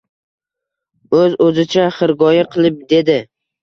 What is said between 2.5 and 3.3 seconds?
qilib dedi.